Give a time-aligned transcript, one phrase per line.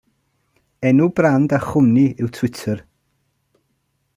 [0.89, 2.79] Enw brand a chwmni yw Twitter.